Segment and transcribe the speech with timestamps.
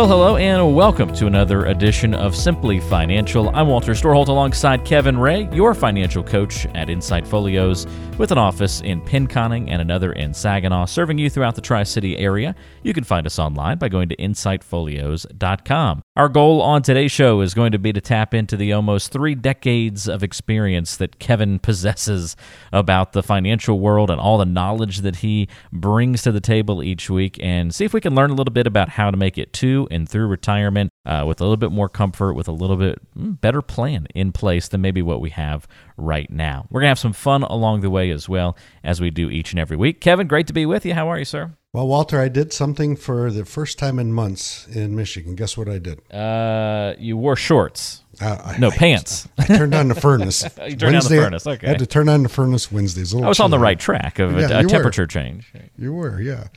[0.00, 3.54] Well, hello and welcome to another edition of Simply Financial.
[3.54, 7.86] I'm Walter Storholt alongside Kevin Ray, your financial coach at Insight Folios,
[8.16, 12.16] with an office in Pinconning and another in Saginaw, serving you throughout the Tri City
[12.16, 12.54] area.
[12.82, 16.02] You can find us online by going to insightfolios.com.
[16.16, 19.34] Our goal on today's show is going to be to tap into the almost three
[19.34, 22.36] decades of experience that Kevin possesses
[22.72, 27.10] about the financial world and all the knowledge that he brings to the table each
[27.10, 29.52] week and see if we can learn a little bit about how to make it
[29.52, 32.98] to and through retirement uh, with a little bit more comfort, with a little bit
[33.16, 36.66] mm, better plan in place than maybe what we have right now.
[36.70, 39.52] We're going to have some fun along the way as well as we do each
[39.52, 40.00] and every week.
[40.00, 40.94] Kevin, great to be with you.
[40.94, 41.52] How are you, sir?
[41.72, 45.36] Well, Walter, I did something for the first time in months in Michigan.
[45.36, 46.00] Guess what I did?
[46.12, 48.02] Uh, you wore shorts.
[48.20, 49.26] Uh, no I, pants.
[49.38, 50.42] I, I, turned on the furnace.
[50.42, 51.46] you turned Wednesday, on the furnace.
[51.46, 51.66] Okay.
[51.66, 53.14] I had to turn on the furnace Wednesdays.
[53.14, 55.06] I was on the right track of yeah, a, a temperature were.
[55.06, 55.50] change.
[55.78, 56.48] You were, yeah.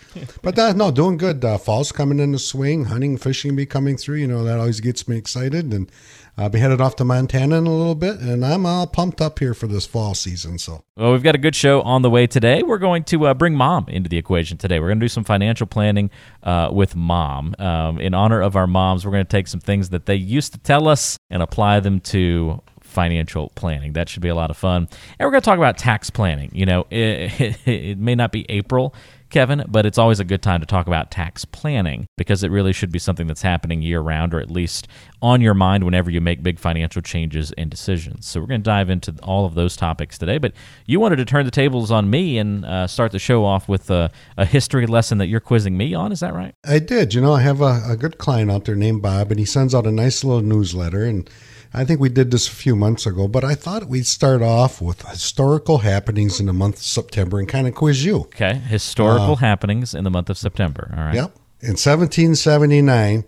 [0.42, 1.44] but uh, no, doing good.
[1.44, 2.86] Uh, fall's coming in the swing.
[2.86, 4.18] Hunting, fishing be coming through.
[4.18, 5.90] You know that always gets me excited, and
[6.36, 9.38] I'll be headed off to Montana in a little bit, and I'm all pumped up
[9.38, 10.58] here for this fall season.
[10.58, 12.64] So, well, we've got a good show on the way today.
[12.64, 14.80] We're going to uh, bring mom into the equation today.
[14.80, 16.10] We're going to do some financial planning
[16.42, 17.54] uh, with mom.
[17.60, 20.54] Um, in honor of our moms, we're going to take some things that they used
[20.54, 23.94] to tell us and apply them to financial planning.
[23.94, 24.88] That should be a lot of fun.
[25.20, 26.50] And we're going to talk about tax planning.
[26.54, 28.96] You know, it, it, it may not be April
[29.34, 32.72] Kevin, but it's always a good time to talk about tax planning because it really
[32.72, 34.88] should be something that's happening year round or at least
[35.24, 38.28] on your mind whenever you make big financial changes and decisions.
[38.28, 40.38] So we're going to dive into all of those topics today.
[40.38, 40.54] But
[40.86, 43.90] you wanted to turn the tables on me and uh, start the show off with
[43.90, 46.12] a, a, history lesson that you're quizzing me on.
[46.12, 46.54] Is that right?
[46.64, 47.16] I did.
[47.16, 49.74] You know, I have a, a good client out there named Bob, and he sends
[49.74, 51.28] out a nice little newsletter and
[51.74, 54.80] I think we did this a few months ago, but I thought we'd start off
[54.80, 58.18] with historical happenings in the month of September and kind of quiz you.
[58.18, 60.94] Okay, historical uh, happenings in the month of September.
[60.96, 61.16] All right.
[61.16, 61.36] Yep.
[61.62, 63.24] In 1779,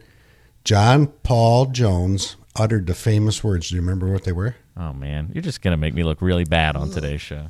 [0.64, 3.70] John Paul Jones uttered the famous words.
[3.70, 4.56] Do you remember what they were?
[4.78, 7.48] Oh man, you're just gonna make me look really bad on today's show.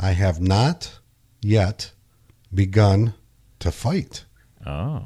[0.00, 0.98] I have not
[1.42, 1.92] yet
[2.52, 3.14] begun
[3.60, 4.24] to fight.
[4.66, 5.04] Oh.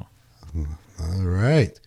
[0.55, 1.79] All right.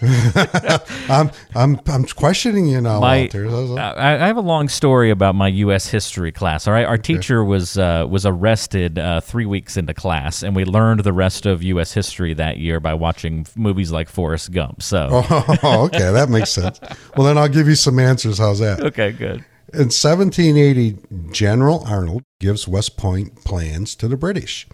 [1.08, 3.48] I'm I'm I'm questioning you now, my, Walter.
[3.78, 5.88] I, I, have a long story about my U.S.
[5.88, 6.68] history class.
[6.68, 7.14] All right, our okay.
[7.14, 11.46] teacher was uh, was arrested uh, three weeks into class, and we learned the rest
[11.46, 11.92] of U.S.
[11.92, 14.82] history that year by watching movies like Forrest Gump.
[14.82, 15.08] So,
[15.62, 16.78] oh, okay, that makes sense.
[17.16, 18.38] Well, then I'll give you some answers.
[18.38, 18.80] How's that?
[18.80, 19.44] Okay, good.
[19.72, 20.96] In 1780,
[21.32, 24.66] General Arnold gives West Point plans to the British.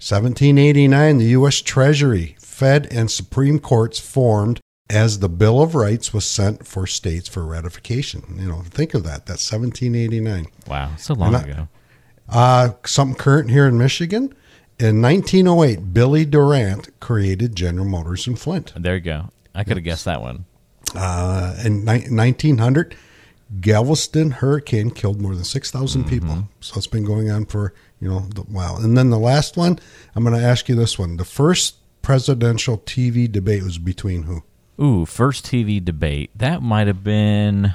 [0.00, 1.60] 1789, the U.S.
[1.62, 4.58] Treasury Fed and Supreme Courts formed
[4.90, 8.36] as the Bill of Rights was sent for states for ratification.
[8.36, 9.26] You know, think of that.
[9.26, 10.48] That's 1789.
[10.66, 11.68] Wow, so long I, ago.
[12.28, 14.34] Uh, something current here in Michigan.
[14.80, 18.72] In 1908, Billy Durant created General Motors in Flint.
[18.76, 19.30] There you go.
[19.54, 20.44] I could have guessed that one.
[20.96, 22.96] Uh, in ni- 1900,
[23.60, 26.10] Galveston hurricane killed more than 6,000 mm-hmm.
[26.10, 26.48] people.
[26.58, 28.78] So it's been going on for, you know, a while.
[28.78, 29.78] And then the last one,
[30.16, 31.18] I'm going to ask you this one.
[31.18, 31.77] The first
[32.08, 34.42] presidential TV debate was between who?
[34.82, 36.30] Ooh, first TV debate.
[36.34, 37.74] That might have been.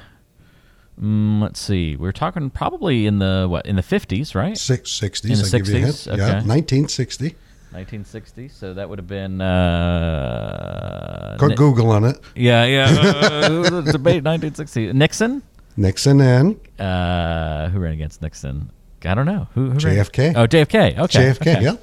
[0.99, 1.95] Mm, let's see.
[1.95, 4.57] We are talking probably in the what in the fifties, right?
[4.57, 5.29] Six sixties.
[5.29, 6.07] In the sixties.
[6.07, 6.17] Okay.
[6.17, 7.35] Yeah, nineteen sixty.
[7.73, 8.49] 1960.
[8.49, 9.39] So that would have been.
[9.41, 12.19] Uh, Quick Google on it.
[12.35, 12.85] Yeah, yeah.
[12.85, 13.49] Uh,
[13.81, 14.93] debate 1960.
[14.93, 15.41] Nixon.
[15.75, 18.71] Nixon and uh, who ran against Nixon?
[19.03, 19.47] I don't know.
[19.55, 20.17] Who, who JFK.
[20.17, 20.37] Ran?
[20.37, 20.99] Oh, JFK.
[20.99, 21.19] Okay.
[21.19, 21.41] JFK.
[21.41, 21.63] Okay.
[21.63, 21.77] Yeah.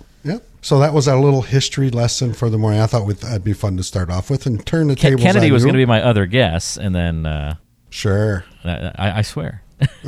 [0.62, 2.80] So that was our little history lesson for the morning.
[2.80, 5.22] I thought that'd be fun to start off with and turn the K- tables.
[5.22, 7.54] Kennedy was going to be my other guess, and then uh,
[7.88, 9.62] sure, I, I swear.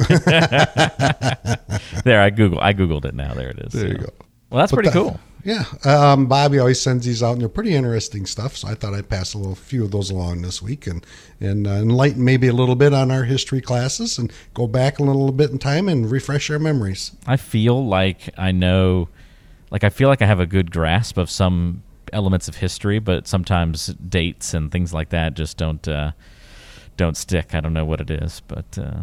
[2.05, 2.61] there, I Google.
[2.61, 3.33] I googled it now.
[3.33, 3.73] There it is.
[3.73, 4.11] There you go.
[4.51, 5.19] Well, that's but pretty cool.
[5.45, 8.57] Yeah, um, Bobby always sends these out, and they're pretty interesting stuff.
[8.57, 11.05] So I thought I'd pass a little few of those along this week and
[11.41, 15.03] and uh, enlighten maybe a little bit on our history classes and go back a
[15.03, 17.13] little bit in time and refresh our memories.
[17.27, 19.09] I feel like I know
[19.73, 21.83] like I feel like I have a good grasp of some
[22.13, 26.13] elements of history, but sometimes dates and things like that just don't uh,
[26.97, 27.55] don't stick.
[27.55, 29.01] I don't know what it is, but uh,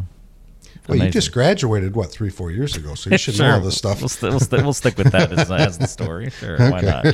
[0.87, 3.47] Well, you just graduated what three, four years ago, so you should sure.
[3.47, 3.99] know all this stuff.
[3.99, 6.29] We'll, st- we'll, st- we'll stick with that as, as the story.
[6.39, 7.05] Sure, why not?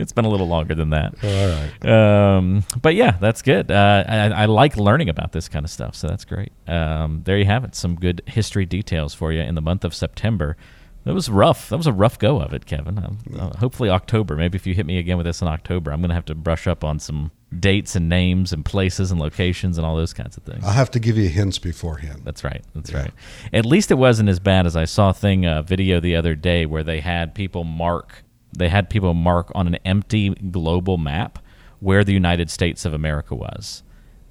[0.00, 1.14] It's been a little longer than that.
[1.22, 2.36] all right.
[2.36, 3.70] Um, but yeah, that's good.
[3.70, 6.50] Uh, I, I like learning about this kind of stuff, so that's great.
[6.66, 7.76] Um, there you have it.
[7.76, 10.56] Some good history details for you in the month of September.
[11.04, 11.70] That was rough.
[11.70, 12.98] That was a rough go of it, Kevin.
[12.98, 14.36] Um, uh, hopefully October.
[14.36, 16.34] Maybe if you hit me again with this in October, I'm going to have to
[16.34, 20.36] brush up on some dates and names and places and locations and all those kinds
[20.36, 20.62] of things.
[20.62, 22.22] I'll have to give you hints beforehand.
[22.24, 22.62] That's right.
[22.74, 23.12] That's right.
[23.52, 26.34] At least it wasn't as bad as I saw a thing uh, video the other
[26.34, 31.38] day where they had people mark they had people mark on an empty global map
[31.78, 33.82] where the United States of America was.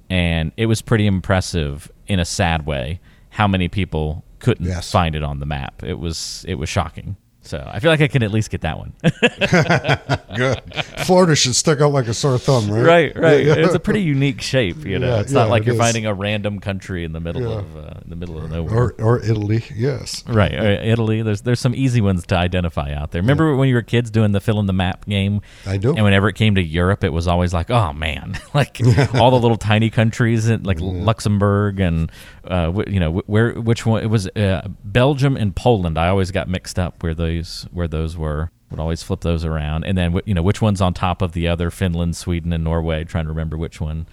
[0.08, 3.00] And it was pretty impressive in a sad way
[3.30, 4.90] how many people couldn't Yes.
[4.90, 5.82] find it on the map.
[5.84, 7.16] It was it was shocking.
[7.42, 8.92] So I feel like I can at least get that one.
[10.36, 10.60] Good.
[11.06, 12.84] Florida should stick out like a sore thumb, right?
[12.84, 13.46] right, right.
[13.46, 13.54] Yeah.
[13.54, 15.08] It's a pretty unique shape, you know.
[15.08, 15.80] Yeah, it's not yeah, like it you're is.
[15.80, 17.58] finding a random country in the middle Yeah.
[17.60, 18.74] of uh, in the middle of nowhere.
[18.74, 20.22] Or, or Italy, yes.
[20.28, 21.22] Right, Italy.
[21.22, 23.22] There's there's some easy ones to identify out there.
[23.22, 25.40] Remember when you were kids doing the fill in the map game?
[25.66, 25.94] I do.
[25.94, 28.80] And whenever it came to Europe, it was always like, oh man, like
[29.14, 32.12] all the little tiny countries, in, like Luxembourg and
[32.44, 35.98] uh, wh- you know wh- where which one it was uh, Belgium and Poland.
[35.98, 38.50] I always got mixed up where those where those were.
[38.70, 41.32] Would always flip those around, and then wh- you know which one's on top of
[41.32, 41.72] the other.
[41.72, 43.02] Finland, Sweden, and Norway.
[43.02, 44.06] Trying to remember which one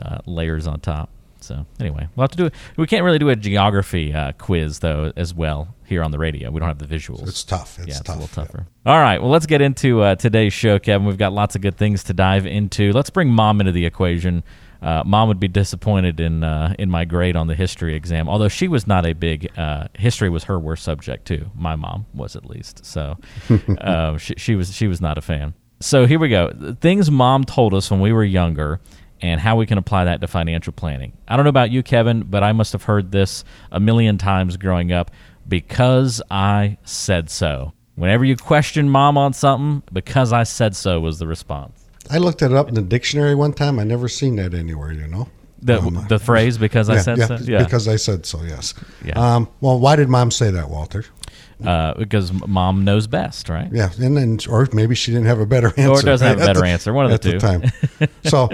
[0.00, 1.10] uh, layers on top.
[1.40, 2.54] So anyway, we'll have to do it.
[2.76, 6.50] We can't really do a geography uh, quiz though, as well here on the radio.
[6.52, 7.26] We don't have the visuals.
[7.26, 7.76] It's tough.
[7.80, 8.16] It's yeah, it's tough.
[8.16, 8.66] a little tougher.
[8.86, 11.06] All right, well, let's get into uh, today's show, Kevin.
[11.08, 12.92] We've got lots of good things to dive into.
[12.92, 14.42] Let's bring mom into the equation.
[14.84, 18.48] Uh, mom would be disappointed in uh, in my grade on the history exam, although
[18.48, 21.50] she was not a big uh, history was her worst subject too.
[21.54, 23.16] My mom was at least, so
[23.78, 25.54] uh, she, she was she was not a fan.
[25.80, 26.74] So here we go.
[26.82, 28.78] Things mom told us when we were younger
[29.22, 31.16] and how we can apply that to financial planning.
[31.26, 33.42] I don't know about you, Kevin, but I must have heard this
[33.72, 35.10] a million times growing up
[35.48, 37.72] because I said so.
[37.94, 41.83] Whenever you question mom on something, because I said so was the response.
[42.10, 43.78] I looked it up in the dictionary one time.
[43.78, 45.28] I never seen that anywhere, you know?
[45.62, 47.36] The, Um, the phrase because I yeah, said yeah, so?
[47.44, 47.64] Yeah.
[47.64, 48.74] Because I said so, yes.
[49.04, 49.14] Yeah.
[49.36, 51.04] Um, well, why did mom say that, Walter?
[51.64, 53.68] uh, because mom knows best, right?
[53.72, 55.88] Yeah, and then, or maybe she didn't have a better answer.
[55.88, 57.38] Or doesn't have a better the- answer, one of the two.
[57.38, 57.62] time.
[58.24, 58.50] so,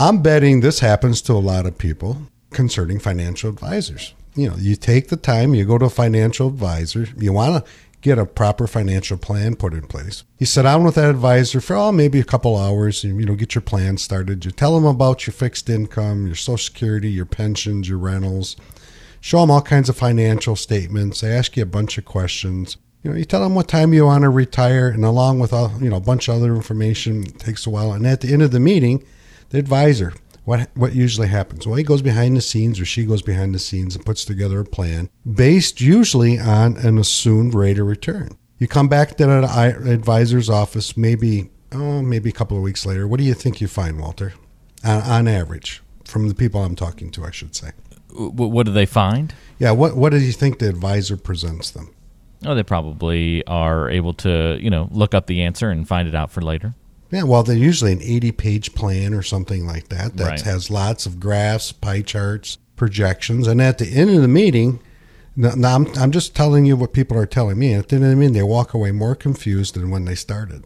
[0.00, 4.14] I'm betting this happens to a lot of people concerning financial advisors.
[4.34, 7.70] You know, you take the time, you go to a financial advisor, you want to
[8.00, 10.24] get a proper financial plan put in place.
[10.38, 13.34] You sit down with that advisor for oh maybe a couple hours, and you know
[13.34, 14.44] get your plan started.
[14.44, 18.56] You tell them about your fixed income, your Social Security, your pensions, your rentals
[19.20, 21.20] show them all kinds of financial statements.
[21.20, 22.76] They ask you a bunch of questions.
[23.02, 25.72] You know, you tell them what time you want to retire, and along with all,
[25.80, 27.92] you know a bunch of other information, it takes a while.
[27.92, 29.04] And at the end of the meeting,
[29.50, 30.14] the advisor,
[30.48, 31.66] what what usually happens?
[31.66, 34.60] Well, he goes behind the scenes, or she goes behind the scenes and puts together
[34.60, 38.38] a plan based usually on an assumed rate of return.
[38.58, 43.06] You come back to i- advisor's office, maybe oh, maybe a couple of weeks later.
[43.06, 44.32] What do you think you find, Walter?
[44.82, 47.72] On, on average, from the people I'm talking to, I should say.
[48.08, 49.34] W- what do they find?
[49.58, 51.90] Yeah, what what do you think the advisor presents them?
[52.46, 56.14] Oh, they probably are able to, you know, look up the answer and find it
[56.14, 56.74] out for later.
[57.10, 60.40] Yeah, well, they're usually an 80 page plan or something like that that Right.
[60.42, 63.46] has lots of graphs, pie charts, projections.
[63.46, 64.80] And at the end of the meeting,
[65.36, 67.72] now I'm, I'm just telling you what people are telling me.
[67.74, 70.64] At the end of the meeting, they walk away more confused than when they started.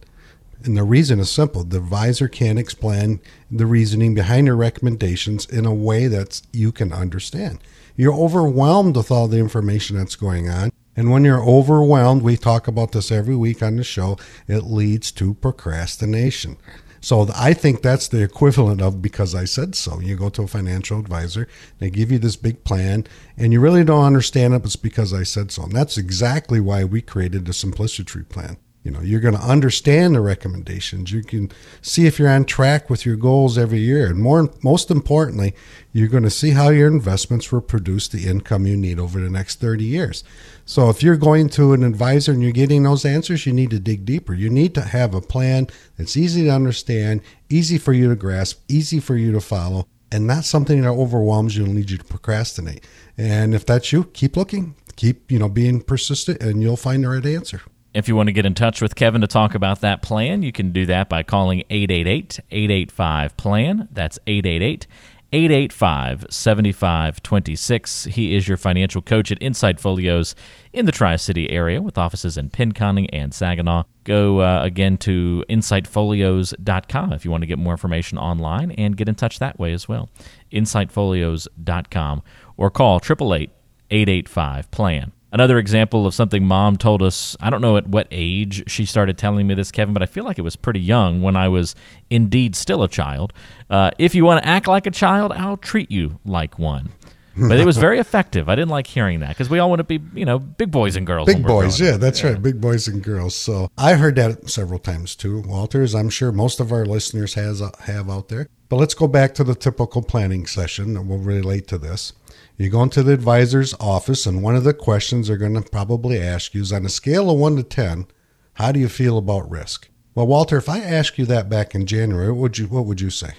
[0.64, 5.64] And the reason is simple the advisor can't explain the reasoning behind their recommendations in
[5.67, 7.59] a way that you can understand.
[7.97, 10.71] You're overwhelmed with all the information that's going on.
[10.97, 15.11] And when you're overwhelmed, we talk about this every week on the show, it leads
[15.13, 16.57] to procrastination.
[17.01, 19.99] So I think that's the equivalent of because I said so.
[19.99, 21.49] You go to a financial advisor,
[21.81, 23.07] they give you this big plan,
[23.37, 25.65] and you really don't understand it, but it's because I said so.
[25.65, 28.57] And that's exactly why we created the Simplicity Plan.
[28.85, 31.13] You know, you're going to understand the recommendations.
[31.13, 31.51] You can
[31.83, 35.55] see if you're on track with your goals every year, and more, most importantly,
[35.93, 39.31] you're going to see how your investments will produce the income you need over the
[39.31, 40.25] next 30 years.
[40.64, 43.81] So, if you're going to an advisor and you're getting those answers, you need to
[43.81, 44.33] dig deeper.
[44.33, 45.66] You need to have a plan
[45.97, 50.26] that's easy to understand, easy for you to grasp, easy for you to follow, and
[50.26, 52.87] not something that overwhelms you and leads you to procrastinate.
[53.19, 57.09] And if that's you, keep looking, keep you know being persistent, and you'll find the
[57.09, 57.62] right answer.
[57.95, 60.50] If you want to get in touch with Kevin to talk about that plan, you
[60.50, 63.88] can do that by calling 888 885 PLAN.
[63.92, 64.87] That's 888
[65.33, 68.05] 885 7526.
[68.05, 70.35] He is your financial coach at Insight Folios
[70.73, 73.85] in the Tri City area with offices in Pinconning and Saginaw.
[74.05, 79.09] Go uh, again to insightfolios.com if you want to get more information online and get
[79.09, 80.11] in touch that way as well.
[80.53, 82.23] Insightfolios.com
[82.59, 83.51] or call 888
[83.91, 85.12] 885 plan.
[85.33, 89.17] Another example of something mom told us, I don't know at what age she started
[89.17, 91.75] telling me this, Kevin, but I feel like it was pretty young when I was
[92.11, 93.33] indeed still a child.
[93.71, 96.91] Uh, if you want to act like a child, I'll treat you like one.
[97.35, 98.51] But it was very effective.
[98.51, 100.97] I didn't like hearing that because we all want to be, you know, big boys
[100.97, 101.27] and girls.
[101.27, 102.33] Big boys, yeah, that's yeah.
[102.33, 102.43] right.
[102.43, 103.35] Big boys and girls.
[103.35, 105.95] So I heard that several times too, Walters.
[105.95, 108.49] I'm sure most of our listeners has have out there.
[108.73, 112.14] But let's go back to the typical planning session and we'll relate to this.
[112.57, 116.19] You go into the advisor's office, and one of the questions they're going to probably
[116.19, 118.07] ask you is on a scale of 1 to 10,
[118.55, 119.91] how do you feel about risk?
[120.14, 123.02] Well, Walter, if I asked you that back in January, what would you, what would
[123.02, 123.35] you say?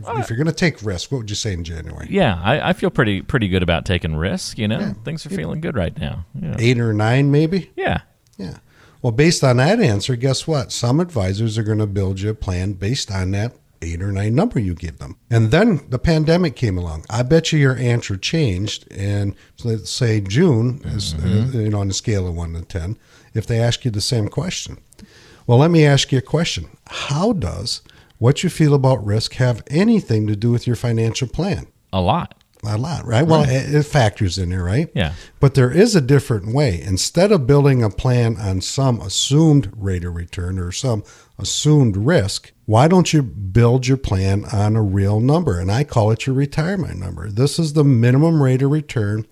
[0.00, 2.06] if you're going to take risk, what would you say in January?
[2.08, 4.56] Yeah, I, I feel pretty pretty good about taking risk.
[4.56, 4.92] You know, yeah.
[5.04, 6.24] things are feeling good right now.
[6.34, 6.56] Yeah.
[6.58, 7.72] Eight or nine, maybe.
[7.76, 8.00] Yeah,
[8.38, 8.60] yeah.
[9.02, 10.72] Well, based on that answer, guess what?
[10.72, 14.34] Some advisors are going to build you a plan based on that eight or nine
[14.34, 15.16] number you give them.
[15.30, 17.04] And then the pandemic came along.
[17.10, 18.90] I bet you your answer changed.
[18.92, 21.56] And let's say June is, mm-hmm.
[21.56, 22.98] uh, you know, on a scale of one to 10,
[23.34, 24.78] if they ask you the same question.
[25.46, 26.68] Well, let me ask you a question.
[26.86, 27.82] How does
[28.18, 31.68] what you feel about risk have anything to do with your financial plan?
[31.92, 32.34] A lot.
[32.64, 33.24] A lot, right?
[33.24, 34.90] Well, it, it, factors in there, right?
[34.92, 35.14] Yeah.
[35.38, 36.80] But there is a different way.
[36.82, 41.04] Instead of building a plan on some assumed rate of return or some
[41.38, 45.58] assumed risk, why don't you build your plan on a real number?
[45.58, 47.30] And I call it your retirement number.
[47.30, 49.26] This is the minimum rate of return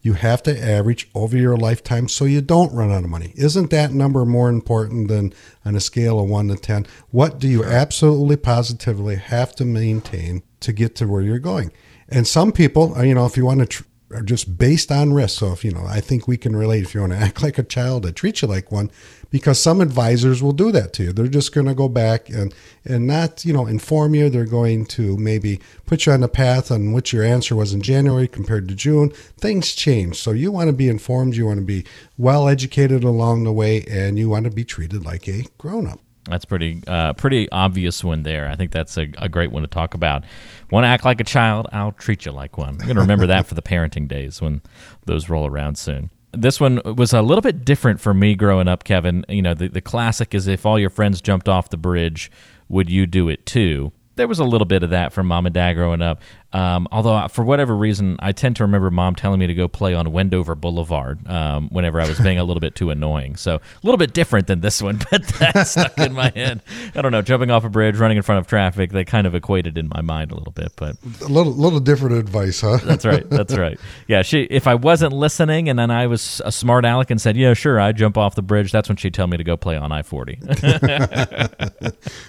[0.00, 3.32] you have to average over your lifetime so you don't run out of money.
[3.36, 5.34] Isn't that number more important than
[5.64, 6.86] on a scale of 1 to 10?
[7.10, 11.72] What do you absolutely positively have to maintain to get to where you're going?
[12.08, 15.12] And some people, uh, you know, if you want to tr- are just based on
[15.12, 15.38] risk.
[15.38, 16.84] So if you know, I think we can relate.
[16.84, 18.90] If you want to act like a child, I treat you like one,
[19.30, 21.12] because some advisors will do that to you.
[21.12, 24.30] They're just going to go back and and not you know inform you.
[24.30, 27.82] They're going to maybe put you on the path on which your answer was in
[27.82, 29.10] January compared to June.
[29.38, 31.36] Things change, so you want to be informed.
[31.36, 31.84] You want to be
[32.16, 36.00] well educated along the way, and you want to be treated like a grown up.
[36.28, 38.48] That's pretty uh, pretty obvious one there.
[38.48, 40.24] I think that's a, a great one to talk about.
[40.70, 41.66] Want to act like a child?
[41.72, 42.70] I'll treat you like one.
[42.70, 44.62] I'm going to remember that for the parenting days when
[45.06, 46.10] those roll around soon.
[46.32, 49.24] This one was a little bit different for me growing up, Kevin.
[49.28, 52.30] You know, the, the classic is if all your friends jumped off the bridge,
[52.68, 53.92] would you do it too?
[54.16, 56.20] There was a little bit of that from mom and dad growing up.
[56.52, 59.94] Um, although for whatever reason, I tend to remember mom telling me to go play
[59.94, 63.36] on Wendover Boulevard um, whenever I was being a little bit too annoying.
[63.36, 66.62] So a little bit different than this one, but that stuck in my head.
[66.94, 69.34] I don't know, jumping off a bridge, running in front of traffic, they kind of
[69.34, 70.72] equated in my mind a little bit.
[70.76, 72.78] But a little, little different advice, huh?
[72.82, 73.28] that's right.
[73.28, 73.78] That's right.
[74.06, 74.42] Yeah, she.
[74.44, 77.80] If I wasn't listening, and then I was a smart aleck and said, "Yeah, sure,
[77.80, 80.02] I jump off the bridge," that's when she'd tell me to go play on I
[80.02, 80.38] forty.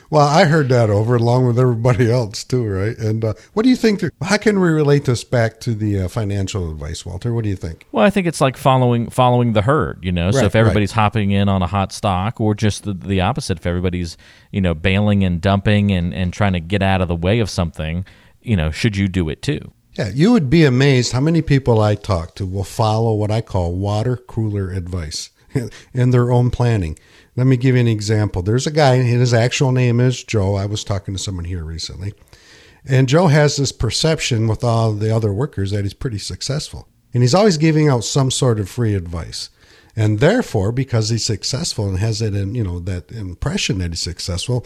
[0.09, 2.97] well, I heard that over along with everybody else too, right?
[2.97, 4.03] And uh, what do you think?
[4.21, 4.89] How can we relate?
[4.89, 7.33] relate this back to the uh, financial advice, Walter?
[7.33, 7.85] What do you think?
[7.91, 9.99] Well, I think it's like following following the herd.
[10.03, 11.03] You know, right, so if everybody's right.
[11.03, 14.17] hopping in on a hot stock, or just the, the opposite, if everybody's
[14.51, 17.49] you know bailing and dumping and and trying to get out of the way of
[17.49, 18.05] something,
[18.41, 19.71] you know, should you do it too?
[19.93, 23.41] Yeah, you would be amazed how many people I talk to will follow what I
[23.41, 25.29] call water cooler advice
[25.93, 26.97] in their own planning.
[27.35, 28.41] Let me give you an example.
[28.41, 30.55] There's a guy, his actual name is Joe.
[30.55, 32.13] I was talking to someone here recently.
[32.86, 36.88] And Joe has this perception with all the other workers that he's pretty successful.
[37.13, 39.50] And he's always giving out some sort of free advice.
[39.95, 44.65] And therefore, because he's successful and has that, you know, that impression that he's successful,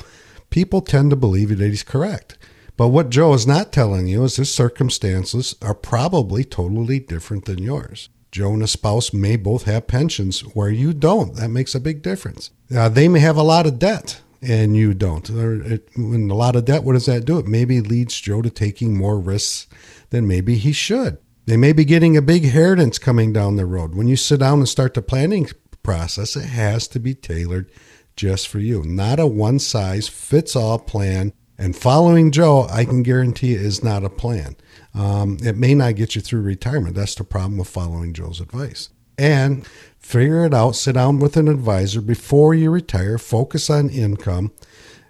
[0.50, 2.38] people tend to believe that he's correct.
[2.76, 7.62] But what Joe is not telling you is his circumstances are probably totally different than
[7.62, 8.10] yours.
[8.32, 11.36] Joe and his spouse may both have pensions where you don't.
[11.36, 12.50] That makes a big difference.
[12.76, 15.30] Uh, they may have a lot of debt and you don't.
[15.30, 17.40] When a lot of debt, what does that do?
[17.40, 19.68] It maybe leads Joe to taking more risks
[20.10, 21.18] than maybe he should.
[21.46, 23.96] They may be getting a big inheritance coming down the road.
[23.96, 25.50] When you sit down and start the planning
[25.82, 27.70] process, it has to be tailored
[28.16, 31.34] just for you, not a one size fits all plan.
[31.58, 34.56] And following Joe, I can guarantee is not a plan.
[34.94, 36.96] Um, it may not get you through retirement.
[36.96, 38.90] That's the problem with following Joe's advice.
[39.18, 39.66] And
[40.04, 40.76] Figure it out.
[40.76, 43.18] Sit down with an advisor before you retire.
[43.18, 44.52] Focus on income.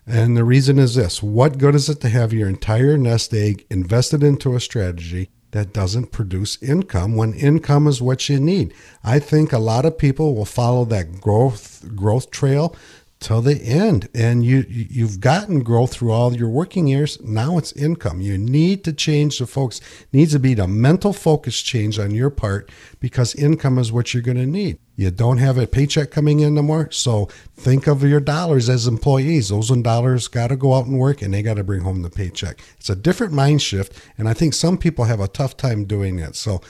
[0.05, 3.65] And the reason is this what good is it to have your entire nest egg
[3.69, 8.74] invested into a strategy that doesn't produce income when income is what you need?
[9.03, 12.75] I think a lot of people will follow that growth growth trail
[13.24, 14.10] till the end.
[14.13, 17.20] And you you've gotten growth through all your working years.
[17.22, 18.22] Now it's income.
[18.22, 19.82] You need to change the focus.
[20.12, 24.24] Needs to be the mental focus change on your part because income is what you're
[24.24, 24.77] going to need.
[24.96, 26.92] You don't have a paycheck coming in no more.
[26.92, 27.25] So
[27.56, 29.50] think of your dollars as employees.
[29.50, 32.12] Those dollars got to go out and work and they got to bring home the
[32.12, 32.60] paycheck.
[32.77, 36.20] It's a different mind shift and i think some people have a tough time doing
[36.20, 36.62] it so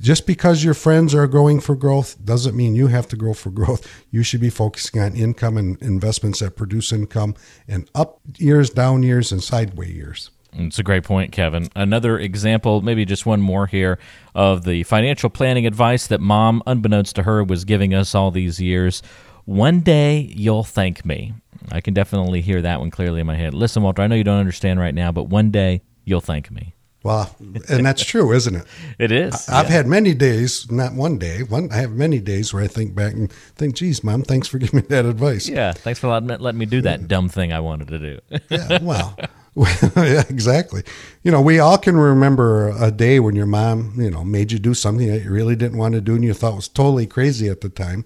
[0.00, 3.50] Just because your friends are growing for growth doesn't mean you have to grow for
[3.50, 3.86] growth.
[4.10, 7.34] You should be focusing on income and investments that produce income
[7.66, 10.30] and up years, down years, and sideways years.
[10.58, 11.68] It's a great point, Kevin.
[11.74, 13.98] Another example, maybe just one more here,
[14.34, 18.60] of the financial planning advice that mom, unbeknownst to her, was giving us all these
[18.60, 19.02] years.
[19.44, 21.34] One day you'll thank me.
[21.70, 23.54] I can definitely hear that one clearly in my head.
[23.54, 26.75] Listen, Walter, I know you don't understand right now, but one day you'll thank me.
[27.06, 27.30] Well,
[27.68, 28.66] and that's true, isn't it?
[28.98, 29.48] It is.
[29.48, 29.76] I've yeah.
[29.76, 31.44] had many days, not one day.
[31.44, 34.58] One, I have many days where I think back and think, "Geez, mom, thanks for
[34.62, 37.88] giving me that advice." Yeah, thanks for letting, me do that dumb thing I wanted
[37.88, 38.20] to do.
[38.50, 39.16] yeah, well,
[39.54, 40.82] yeah, exactly.
[41.22, 44.58] You know, we all can remember a day when your mom, you know, made you
[44.58, 47.48] do something that you really didn't want to do and you thought was totally crazy
[47.48, 48.04] at the time.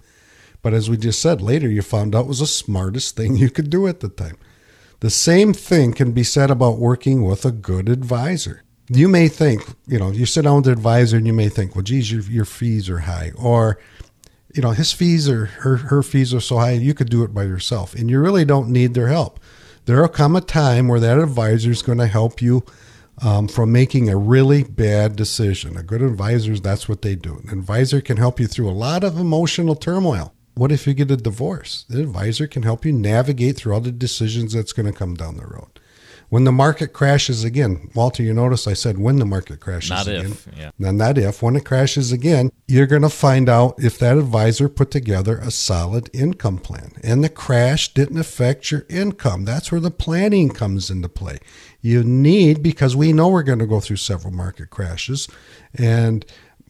[0.61, 3.71] But as we just said, later you found out was the smartest thing you could
[3.71, 4.37] do at the time.
[4.99, 9.63] The same thing can be said about working with a good advisor you may think,
[9.87, 12.23] you know, you sit down with an advisor and you may think, well, geez, your,
[12.23, 13.31] your fees are high.
[13.37, 13.79] Or,
[14.53, 17.33] you know, his fees are, her, her fees are so high, you could do it
[17.33, 17.95] by yourself.
[17.95, 19.39] And you really don't need their help.
[19.87, 22.65] There will come a time where that advisor is going to help you
[23.23, 25.77] um, from making a really bad decision.
[25.77, 27.41] A good advisor, that's what they do.
[27.49, 30.35] An advisor can help you through a lot of emotional turmoil.
[30.55, 31.85] What if you get a divorce?
[31.89, 35.37] The advisor can help you navigate through all the decisions that's going to come down
[35.37, 35.80] the road.
[36.31, 40.07] When the market crashes again, Walter, you notice I said when the market crashes not
[40.07, 40.31] again.
[40.31, 40.71] If, yeah.
[40.79, 41.43] Then not if.
[41.43, 45.51] When it crashes again, you're going to find out if that advisor put together a
[45.51, 46.93] solid income plan.
[47.03, 49.45] And the crash didn't affect your income.
[49.45, 51.41] That's where the planning comes into play.
[51.81, 55.27] You need, because we know we're going to go through several market crashes
[55.75, 56.25] and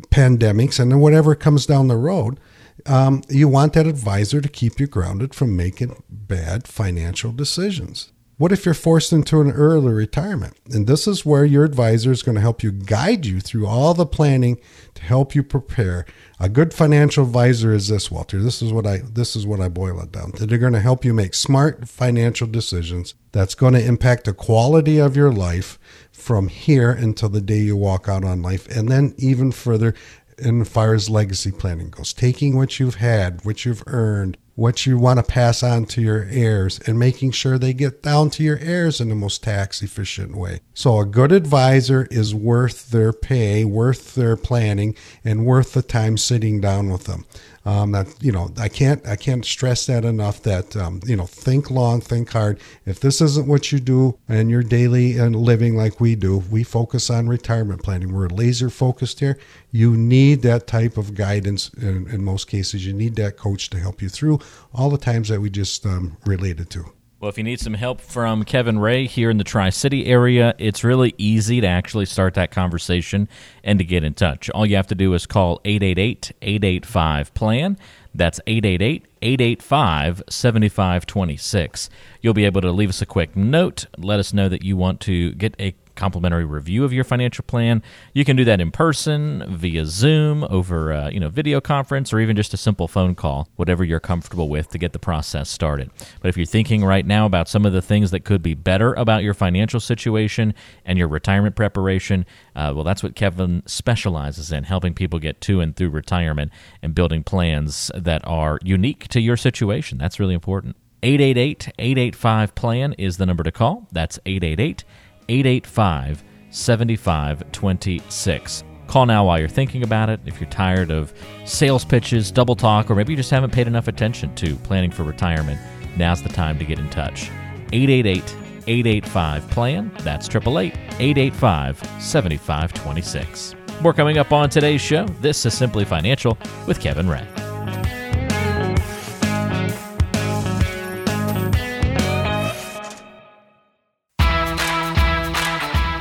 [0.09, 2.41] pandemics and then whatever comes down the road.
[2.87, 8.11] Um, you want that advisor to keep you grounded from making bad financial decisions.
[8.41, 10.57] What if you're forced into an early retirement?
[10.73, 13.93] And this is where your advisor is going to help you guide you through all
[13.93, 14.59] the planning
[14.95, 16.07] to help you prepare.
[16.39, 18.41] A good financial advisor is this, Walter.
[18.41, 20.47] This is what I this is what I boil it down to.
[20.47, 24.97] They're going to help you make smart financial decisions that's going to impact the quality
[24.99, 25.79] of your life
[26.11, 29.95] from here until the day you walk out on life and then even further
[30.39, 34.99] in far as legacy planning goes, taking what you've had, what you've earned, what you
[34.99, 38.59] want to pass on to your heirs and making sure they get down to your
[38.59, 40.61] heirs in the most tax efficient way.
[40.75, 46.17] So a good advisor is worth their pay, worth their planning, and worth the time
[46.17, 47.25] sitting down with them.
[47.67, 50.43] Um, that you know, I can't I can't stress that enough.
[50.43, 52.59] That um, you know, think long, think hard.
[52.87, 56.63] If this isn't what you do in your daily and living like we do, we
[56.63, 58.15] focus on retirement planning.
[58.15, 59.39] We're laser focused here.
[59.71, 61.69] You need that type of guidance.
[61.75, 64.41] In, in most cases, you need that coach to help you through
[64.73, 66.93] all the times that we just um, related to.
[67.21, 70.55] Well, if you need some help from Kevin Ray here in the Tri City area,
[70.57, 73.29] it's really easy to actually start that conversation
[73.63, 74.49] and to get in touch.
[74.49, 77.77] All you have to do is call 888 885 PLAN.
[78.15, 81.91] That's 888 885 7526.
[82.23, 85.01] You'll be able to leave us a quick note, let us know that you want
[85.01, 87.83] to get a complimentary review of your financial plan.
[88.15, 92.21] You can do that in person, via Zoom, over uh, you know video conference, or
[92.21, 95.91] even just a simple phone call, whatever you're comfortable with to get the process started.
[96.23, 98.95] But if you're thinking right now about some of the things that could be better
[98.95, 100.55] about your financial situation
[100.87, 102.25] and your retirement preparation,
[102.57, 106.51] uh, well, that's what Kevin specializes in, helping people get to and through retirement
[106.83, 109.99] and building plans that are unique to your situation.
[109.99, 110.77] That's really important.
[111.03, 113.87] 888 885 PLAN is the number to call.
[113.93, 114.85] That's 888
[115.31, 118.65] 885 7526.
[118.89, 120.19] Call now while you're thinking about it.
[120.27, 121.15] If you're tired of
[121.45, 125.05] sales pitches, double talk, or maybe you just haven't paid enough attention to planning for
[125.05, 125.61] retirement,
[125.97, 127.31] now's the time to get in touch.
[127.73, 129.93] 888 885 PLAN.
[130.01, 133.55] That's 888 885 7526.
[133.81, 135.07] More coming up on today's show.
[135.21, 137.25] This is Simply Financial with Kevin Ray.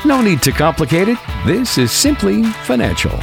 [0.10, 1.20] No need to complicate it.
[1.46, 3.16] This is Simply Financial.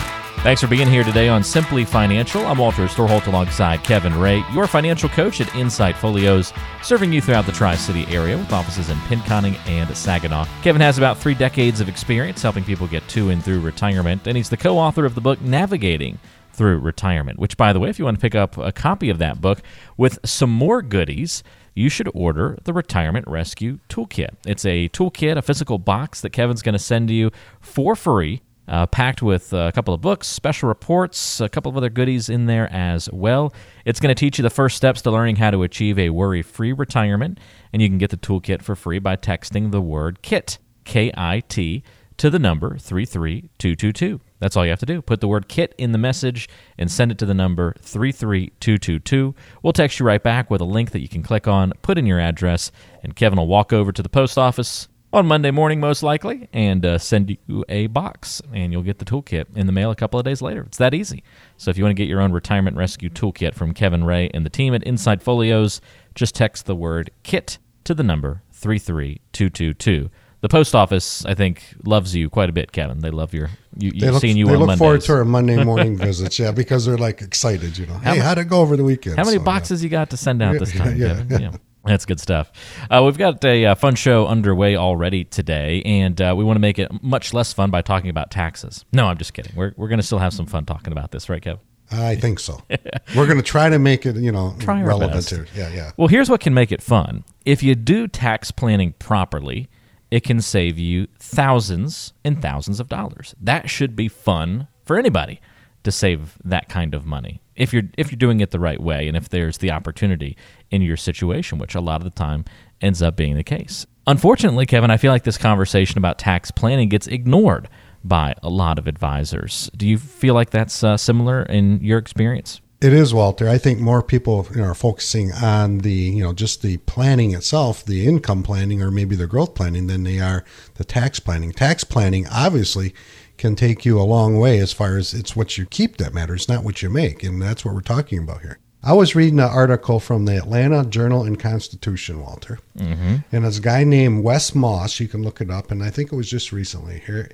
[0.44, 2.46] Thanks for being here today on Simply Financial.
[2.46, 6.52] I'm Walter Storholt alongside Kevin Ray, your financial coach at Insight Folios,
[6.84, 10.46] serving you throughout the Tri City area with offices in Pinconning and Saginaw.
[10.62, 14.36] Kevin has about three decades of experience helping people get to and through retirement, and
[14.36, 16.20] he's the co author of the book Navigating
[16.52, 19.18] Through Retirement, which, by the way, if you want to pick up a copy of
[19.18, 19.60] that book
[19.96, 21.42] with some more goodies,
[21.76, 24.30] you should order the Retirement Rescue Toolkit.
[24.46, 28.42] It's a toolkit, a physical box that Kevin's going to send to you for free.
[28.68, 32.46] Uh, packed with a couple of books, special reports, a couple of other goodies in
[32.46, 33.54] there as well.
[33.84, 36.42] It's going to teach you the first steps to learning how to achieve a worry
[36.42, 37.38] free retirement,
[37.72, 41.44] and you can get the toolkit for free by texting the word KIT, K I
[41.48, 41.84] T,
[42.18, 44.20] to the number 33222.
[44.38, 45.02] That's all you have to do.
[45.02, 46.48] Put the word kit in the message
[46.78, 49.34] and send it to the number 33222.
[49.62, 52.06] We'll text you right back with a link that you can click on, put in
[52.06, 52.70] your address,
[53.02, 56.84] and Kevin will walk over to the post office on Monday morning, most likely, and
[56.84, 60.18] uh, send you a box, and you'll get the toolkit in the mail a couple
[60.18, 60.62] of days later.
[60.62, 61.22] It's that easy.
[61.56, 64.44] So if you want to get your own retirement rescue toolkit from Kevin Ray and
[64.44, 65.80] the team at Insight Folios,
[66.14, 70.10] just text the word KIT to the number 33222
[70.46, 73.00] the post office, I think, loves you quite a bit, Kevin.
[73.00, 74.46] They love your you, you look, seeing you.
[74.46, 74.78] They on look Mondays.
[74.78, 77.76] forward to our Monday morning visits, yeah, because they're like excited.
[77.76, 79.16] You know, hey, how'd it go over the weekend?
[79.16, 81.42] How many So, boxes you got to send out this time, Yeah, Kevin?
[81.42, 81.50] Yeah.
[81.84, 82.50] That's good stuff.
[82.90, 86.60] Uh, we've got a uh, fun show underway already today, and uh, we want to
[86.60, 88.84] make it much less fun by talking about taxes.
[88.92, 89.52] No, I'm just kidding.
[89.54, 91.60] We're, we're going to still have some fun talking about this, right, Kevin?
[91.92, 92.60] I think so.
[93.16, 95.30] We're going to try to make it, you know, Try relevant best.
[95.30, 95.46] here.
[95.54, 95.92] Yeah, yeah.
[95.96, 97.22] Well, here's what can make it fun.
[97.44, 99.68] If you do tax planning properly,
[100.10, 103.34] it can save you thousands and thousands of dollars.
[103.40, 105.40] That should be fun for anybody
[105.82, 107.40] to save that kind of money.
[107.54, 110.36] If you're if you're doing it the right way and if there's the opportunity
[110.70, 112.44] in your situation, which a lot of the time
[112.80, 113.86] ends up being the case.
[114.06, 117.68] Unfortunately, Kevin, I feel like this conversation about tax planning gets ignored
[118.04, 119.70] by a lot of advisors.
[119.76, 122.60] Do you feel like that's uh, similar in your experience?
[122.86, 123.48] It is, Walter.
[123.48, 127.34] I think more people you know, are focusing on the, you know, just the planning
[127.34, 130.44] itself, the income planning or maybe the growth planning than they are
[130.74, 131.50] the tax planning.
[131.50, 132.94] Tax planning obviously
[133.38, 136.48] can take you a long way as far as it's what you keep that matters,
[136.48, 137.24] not what you make.
[137.24, 138.60] And that's what we're talking about here.
[138.84, 142.60] I was reading an article from the Atlanta Journal and Constitution, Walter.
[142.78, 143.16] Mm-hmm.
[143.32, 145.00] And it's a guy named Wes Moss.
[145.00, 145.72] You can look it up.
[145.72, 147.32] And I think it was just recently here.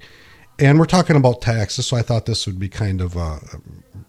[0.59, 3.39] And we're talking about taxes, so I thought this would be kind of uh,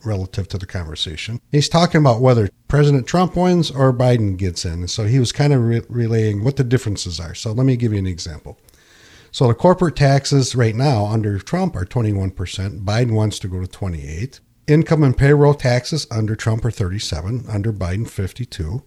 [0.05, 1.41] relative to the conversation.
[1.51, 4.87] He's talking about whether President Trump wins or Biden gets in.
[4.87, 7.33] So he was kind of re- relaying what the differences are.
[7.33, 8.59] So let me give you an example.
[9.31, 12.83] So the corporate taxes right now under Trump are 21%.
[12.83, 14.39] Biden wants to go to 28.
[14.67, 18.83] Income and payroll taxes under Trump are 37, under Biden 52.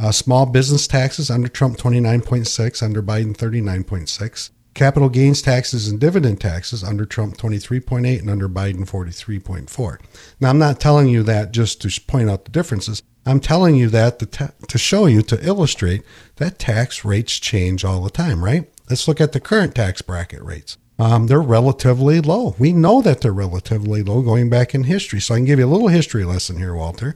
[0.00, 4.50] Uh, small business taxes under Trump 29.6, under Biden 39.6.
[4.74, 9.98] Capital gains taxes and dividend taxes under Trump 23.8 and under Biden 43.4.
[10.40, 13.02] Now, I'm not telling you that just to point out the differences.
[13.26, 16.02] I'm telling you that to, to show you, to illustrate
[16.36, 18.70] that tax rates change all the time, right?
[18.88, 20.78] Let's look at the current tax bracket rates.
[20.98, 22.56] Um, they're relatively low.
[22.58, 25.20] We know that they're relatively low going back in history.
[25.20, 27.14] So I can give you a little history lesson here, Walter,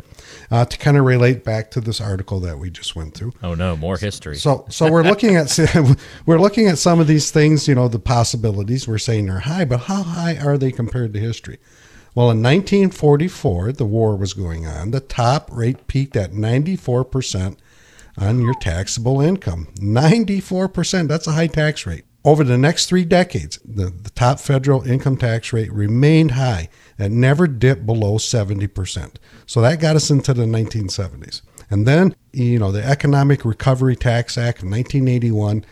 [0.53, 3.33] uh, to kind of relate back to this article that we just went through.
[3.43, 4.37] Oh no, more history.
[4.37, 5.59] So, so we're looking at
[6.27, 7.67] we're looking at some of these things.
[7.67, 11.21] You know, the possibilities we're saying are high, but how high are they compared to
[11.21, 11.59] history?
[12.15, 14.91] Well, in 1944, the war was going on.
[14.91, 17.59] The top rate peaked at 94 percent
[18.19, 19.69] on your taxable income.
[19.81, 21.09] 94 percent.
[21.09, 22.05] That's a high tax rate.
[22.25, 27.21] Over the next three decades, the, the top federal income tax rate remained high and
[27.21, 29.17] never dipped below 70%.
[29.47, 31.43] So that got us into the 1970s.
[31.69, 35.65] And then, you know, the Economic Recovery Tax Act of 1981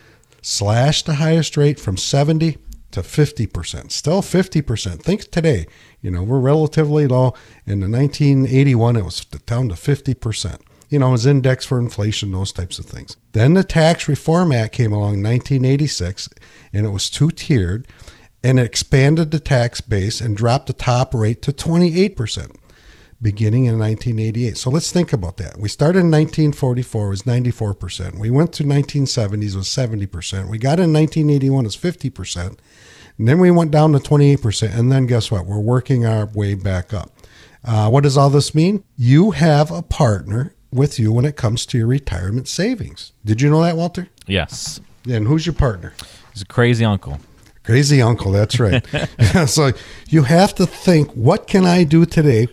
[0.42, 2.58] slashed the highest rate from 70
[2.90, 3.92] to 50%.
[3.92, 5.02] Still 50%.
[5.02, 5.66] Think today,
[6.00, 7.34] you know, we're relatively low.
[7.64, 10.60] In the 1981, it was down to 50%
[10.90, 13.16] you know, as index for inflation, those types of things.
[13.32, 16.28] Then the Tax Reform Act came along in 1986,
[16.72, 17.86] and it was two tiered,
[18.42, 22.56] and it expanded the tax base and dropped the top rate to 28%,
[23.22, 24.56] beginning in 1988.
[24.56, 25.58] So let's think about that.
[25.58, 28.18] We started in 1944, it was 94%.
[28.18, 30.48] We went to 1970s, it was 70%.
[30.48, 32.58] We got in 1981, it was 50%.
[33.16, 34.76] And then we went down to 28%.
[34.76, 35.46] And then guess what?
[35.46, 37.12] We're working our way back up.
[37.62, 38.82] Uh, what does all this mean?
[38.96, 43.12] You have a partner with you when it comes to your retirement savings.
[43.24, 44.08] Did you know that, Walter?
[44.26, 45.92] yes, And who's your partner?
[46.32, 47.18] he's a crazy uncle.
[47.64, 48.84] Crazy uncle, that's right.
[49.46, 49.72] so
[50.08, 52.48] you have to think what can I do today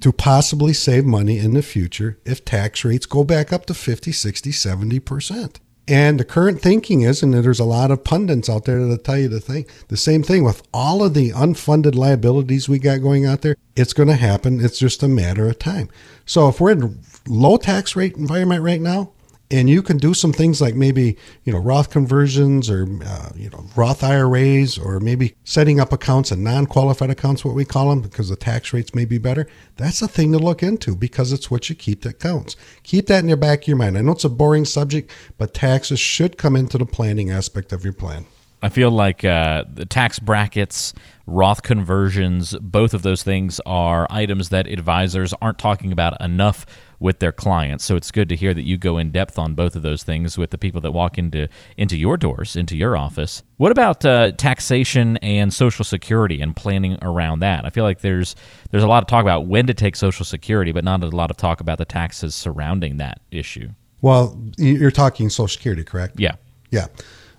[0.00, 4.12] to possibly save money in the future if tax rates go back up to 50,
[4.12, 5.56] 60, 70%.
[5.86, 9.18] And the current thinking is, and there's a lot of pundits out there that tell
[9.18, 13.26] you the thing, the same thing with all of the unfunded liabilities we got going
[13.26, 14.64] out there, it's going to happen.
[14.64, 15.90] It's just a matter of time.
[16.24, 19.12] So if we're in low tax rate environment right now,
[19.50, 23.50] and you can do some things like maybe you know Roth conversions or uh, you
[23.50, 28.00] know Roth IRAs or maybe setting up accounts and non-qualified accounts, what we call them,
[28.00, 29.46] because the tax rates may be better.
[29.76, 32.56] That's a thing to look into because it's what you keep that counts.
[32.82, 33.98] Keep that in your back of your mind.
[33.98, 37.84] I know it's a boring subject, but taxes should come into the planning aspect of
[37.84, 38.26] your plan.
[38.64, 40.94] I feel like uh, the tax brackets,
[41.26, 46.64] Roth conversions, both of those things are items that advisors aren't talking about enough
[47.04, 47.84] with their clients.
[47.84, 50.38] So it's good to hear that you go in depth on both of those things
[50.38, 53.42] with the people that walk into into your doors, into your office.
[53.58, 57.66] What about uh, taxation and Social Security and planning around that?
[57.66, 58.34] I feel like there's
[58.70, 61.30] there's a lot of talk about when to take Social Security, but not a lot
[61.30, 63.68] of talk about the taxes surrounding that issue.
[64.00, 66.18] Well, you're talking Social Security, correct?
[66.18, 66.36] Yeah.
[66.70, 66.86] Yeah.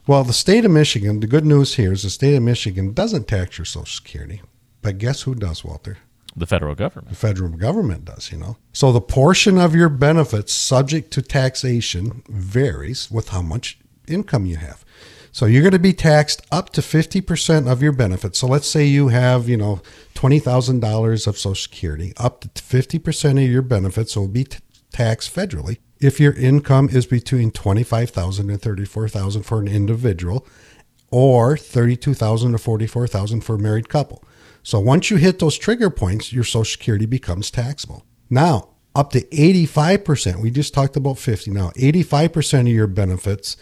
[0.06, 3.28] Well, the state of Michigan, the good news here is the state of Michigan doesn't
[3.28, 4.44] tax your Social Security.
[4.84, 5.98] But guess who does, Walter?
[6.36, 7.10] The federal government.
[7.10, 8.58] The federal government does, you know.
[8.74, 14.58] So the portion of your benefits subject to taxation varies with how much income you
[14.58, 14.84] have.
[15.32, 18.40] So you're going to be taxed up to 50% of your benefits.
[18.40, 19.82] So let's say you have, you know,
[20.14, 22.14] $20,000 of Social Security.
[22.18, 24.60] Up to 50% of your benefits will be t-
[24.92, 30.48] taxed federally if your income is between 25,000 and 34,000 for an individual
[31.12, 34.24] or 32,000 to 44,000 for a married couple.
[34.66, 38.04] So once you hit those trigger points, your Social Security becomes taxable.
[38.32, 43.58] Now, up to 85%, we just talked about 50 now, 85% of your benefits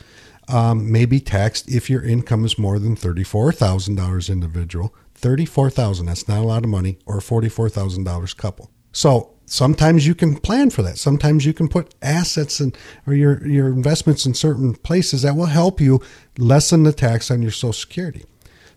[0.48, 6.40] um, may be taxed if your income is more than $34,000 individual, 34,000, that's not
[6.40, 8.72] a lot of money, or $44,000 couple.
[8.94, 10.98] So sometimes you can plan for that.
[10.98, 15.48] Sometimes you can put assets and or your your investments in certain places that will
[15.48, 16.00] help you
[16.38, 18.24] lessen the tax on your Social Security.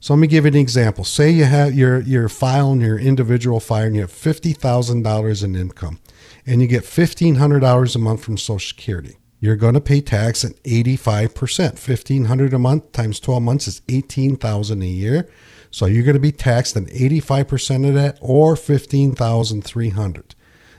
[0.00, 1.04] So let me give you an example.
[1.04, 5.02] Say you have your your file and your individual file and you have fifty thousand
[5.02, 6.00] dollars in income,
[6.46, 9.16] and you get fifteen hundred dollars a month from Social Security.
[9.40, 11.78] You're going to pay tax at eighty five percent.
[11.78, 15.28] Fifteen hundred a month times twelve months is eighteen thousand a year.
[15.70, 19.62] So you're going to be taxed at eighty five percent of that, or fifteen thousand
[19.62, 20.34] three hundred.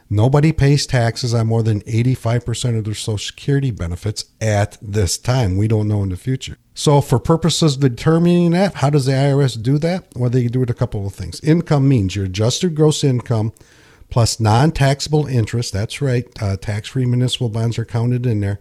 [0.10, 5.58] Nobody pays taxes on more than 85% of their Social Security benefits at this time.
[5.58, 6.58] We don't know in the future.
[6.78, 10.10] So, for purposes of determining that, how does the IRS do that?
[10.16, 11.40] Well, they do it a couple of things.
[11.40, 13.52] Income means your adjusted gross income
[14.12, 15.74] plus non taxable interest.
[15.74, 16.28] That's right.
[16.40, 18.60] Uh, tax free municipal bonds are counted in there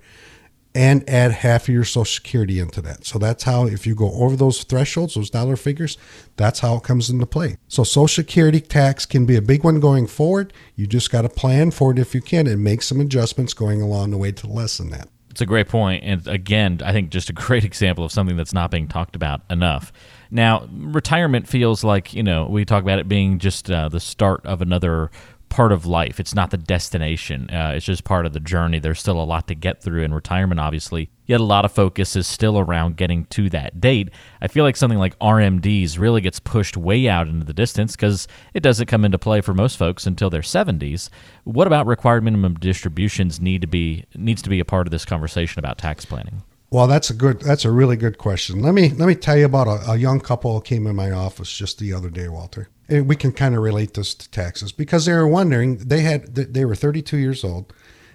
[0.74, 3.04] and add half of your Social Security into that.
[3.04, 5.98] So that's how, if you go over those thresholds, those dollar figures,
[6.36, 7.58] that's how it comes into play.
[7.68, 10.54] So Social Security tax can be a big one going forward.
[10.74, 13.82] You just got to plan for it if you can and make some adjustments going
[13.82, 15.10] along the way to lessen that.
[15.36, 18.54] It's a great point, and again, I think just a great example of something that's
[18.54, 19.92] not being talked about enough.
[20.30, 24.46] Now, retirement feels like you know we talk about it being just uh, the start
[24.46, 25.10] of another
[25.48, 26.20] part of life.
[26.20, 27.48] It's not the destination.
[27.50, 28.78] Uh, it's just part of the journey.
[28.78, 31.10] There's still a lot to get through in retirement, obviously.
[31.24, 34.10] Yet a lot of focus is still around getting to that date.
[34.40, 38.28] I feel like something like RMDs really gets pushed way out into the distance because
[38.54, 41.08] it doesn't come into play for most folks until their 70s.
[41.44, 45.04] What about required minimum distributions need to be needs to be a part of this
[45.04, 46.42] conversation about tax planning?
[46.70, 47.40] Well, that's a good.
[47.40, 48.60] That's a really good question.
[48.60, 51.56] Let me let me tell you about a, a young couple came in my office
[51.56, 52.68] just the other day, Walter.
[52.88, 55.78] And we can kind of relate this to taxes because they were wondering.
[55.78, 57.72] They had they were 32 years old,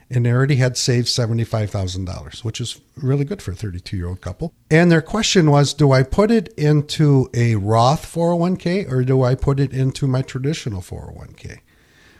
[0.09, 3.55] and they already had saved seventy five thousand dollars, which is really good for a
[3.55, 4.53] 32 year old couple.
[4.69, 9.35] And their question was, do I put it into a Roth 401k or do I
[9.35, 11.59] put it into my traditional 401k?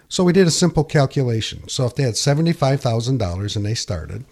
[0.09, 1.69] So we did a simple calculation.
[1.69, 4.25] So if they had seventy five thousand dollars and they started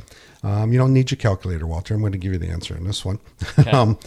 [0.43, 1.93] um, you don't need your calculator, Walter.
[1.93, 3.19] I'm going to give you the answer in this one.
[3.57, 3.69] Okay.
[3.71, 3.99] um,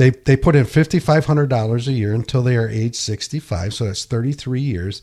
[0.00, 3.38] they they put in fifty five hundred dollars a year until they are age sixty
[3.38, 5.02] five, so that's thirty three years.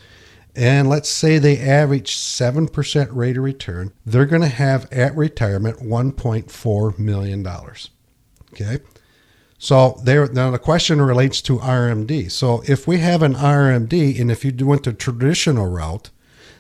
[0.56, 5.16] And let's say they average seven percent rate of return, they're going to have at
[5.16, 7.92] retirement one point four million dollars.
[8.54, 8.80] Okay.
[9.60, 12.32] So there now the question relates to RMD.
[12.32, 16.10] So if we have an RMD, and if you went the traditional route,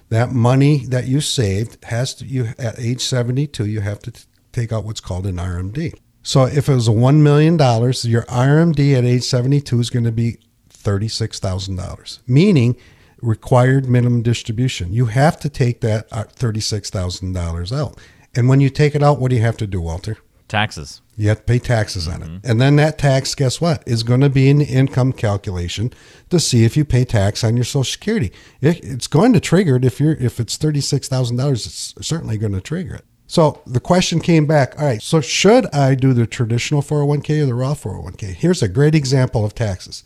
[0.09, 4.23] that money that you saved has to you at age 72 you have to t-
[4.51, 5.95] take out what's called an RMD.
[6.27, 10.03] So if it was a 1 million dollars, your RMD at age 72 is going
[10.03, 12.75] to be $36,000, meaning
[13.21, 14.91] required minimum distribution.
[14.91, 17.97] You have to take that uh, $36,000 out.
[18.35, 20.17] And when you take it out, what do you have to do, Walter?
[20.49, 20.99] Taxes.
[21.15, 22.27] You have to pay taxes on it.
[22.27, 22.51] Mm-hmm.
[22.51, 25.93] And then that tax, guess what, is going to be in the income calculation
[26.29, 28.33] to see if you pay tax on your Social Security.
[28.59, 31.65] It, it's going to trigger it if you're if it's thirty six thousand dollars.
[31.65, 33.05] It's certainly going to trigger it.
[33.27, 34.79] So the question came back.
[34.79, 35.01] All right.
[35.01, 38.33] So should I do the traditional 401k or the Roth 401k?
[38.33, 40.03] Here's a great example of taxes.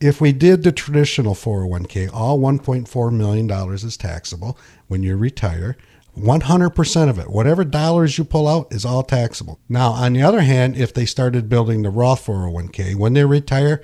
[0.00, 5.76] If we did the traditional 401k, all $1.4 million is taxable when you retire.
[6.16, 9.58] 100% of it, whatever dollars you pull out, is all taxable.
[9.68, 13.82] Now, on the other hand, if they started building the Roth 401k, when they retire,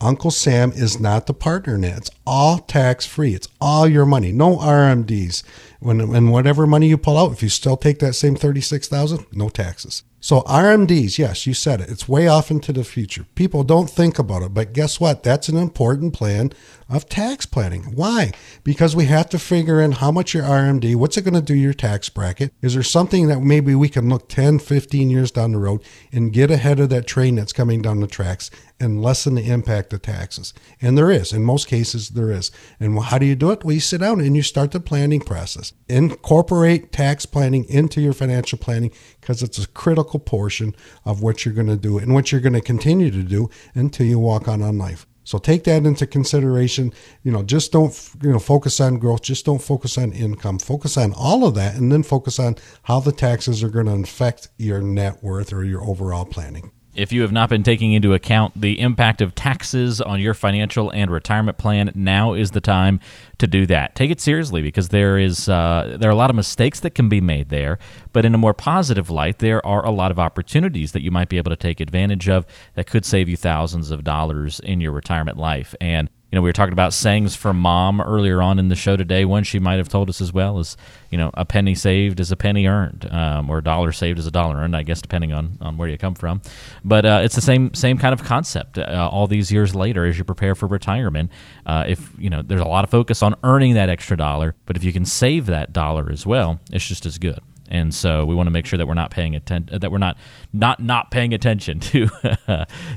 [0.00, 1.96] Uncle Sam is not the partner in it.
[1.96, 3.34] It's all tax free.
[3.34, 4.30] It's all your money.
[4.30, 5.42] No RMDs.
[5.80, 8.88] When and whatever money you pull out, if you still take that same thirty six
[8.88, 10.02] thousand, no taxes.
[10.26, 11.88] So RMDs, yes, you said it.
[11.88, 13.26] It's way off into the future.
[13.36, 15.22] People don't think about it, but guess what?
[15.22, 16.52] That's an important plan
[16.88, 17.84] of tax planning.
[17.94, 18.32] Why?
[18.64, 21.54] Because we have to figure in how much your RMD, what's it going to do
[21.54, 22.52] your tax bracket?
[22.60, 26.32] Is there something that maybe we can look 10, 15 years down the road and
[26.32, 30.02] get ahead of that train that's coming down the tracks and lessen the impact of
[30.02, 30.54] taxes?
[30.80, 31.32] And there is.
[31.32, 32.50] In most cases, there is.
[32.80, 33.64] And how do you do it?
[33.64, 35.65] Well, you sit down and you start the planning process.
[35.88, 40.74] Incorporate tax planning into your financial planning because it's a critical portion
[41.04, 44.06] of what you're going to do and what you're going to continue to do until
[44.06, 45.06] you walk on on life.
[45.26, 46.92] So take that into consideration.
[47.24, 49.22] You know, just don't you know focus on growth.
[49.22, 50.60] Just don't focus on income.
[50.60, 53.92] Focus on all of that, and then focus on how the taxes are going to
[53.92, 56.70] affect your net worth or your overall planning.
[56.96, 60.90] If you have not been taking into account the impact of taxes on your financial
[60.90, 63.00] and retirement plan, now is the time
[63.36, 63.94] to do that.
[63.94, 67.10] Take it seriously because there is uh, there are a lot of mistakes that can
[67.10, 67.78] be made there,
[68.14, 71.28] but in a more positive light, there are a lot of opportunities that you might
[71.28, 74.92] be able to take advantage of that could save you thousands of dollars in your
[74.92, 75.74] retirement life.
[75.80, 79.24] And know, we were talking about sayings from mom earlier on in the show today.
[79.24, 80.76] One she might have told us as well is,
[81.10, 84.26] you know, a penny saved is a penny earned, um, or a dollar saved is
[84.26, 84.76] a dollar earned.
[84.76, 86.42] I guess depending on, on where you come from,
[86.84, 88.78] but uh, it's the same same kind of concept.
[88.78, 91.30] Uh, all these years later, as you prepare for retirement,
[91.64, 94.76] uh, if you know, there's a lot of focus on earning that extra dollar, but
[94.76, 98.34] if you can save that dollar as well, it's just as good and so we
[98.34, 100.16] want to make sure that we're not paying attention uh, that we're not
[100.52, 102.08] not not paying attention to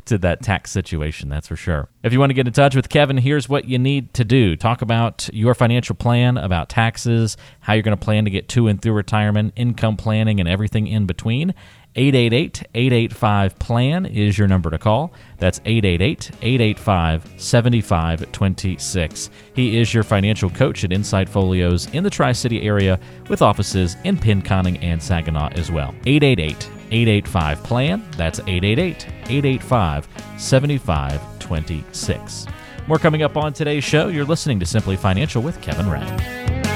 [0.05, 1.89] to that tax situation that's for sure.
[2.03, 4.55] If you want to get in touch with kevin here's what you need to do.
[4.55, 8.67] Talk about your financial plan about taxes how you're going to plan to get to
[8.67, 11.53] and through retirement income planning and everything in between
[11.99, 15.12] 888 885 PLAN is your number to call.
[15.38, 19.29] That's 888 885 7526.
[19.53, 23.97] He is your financial coach at Insight Folios in the Tri City area with offices
[24.05, 25.93] in Pinconning and Saginaw as well.
[26.05, 28.01] 888 885 PLAN.
[28.15, 30.07] That's 888 885
[30.38, 32.45] 7526.
[32.88, 34.07] More coming up on today's show.
[34.07, 36.68] You're listening to Simply Financial with Kevin Ray.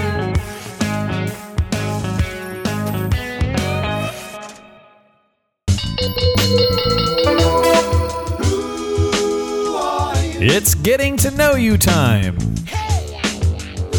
[10.45, 12.35] It's getting to know you time.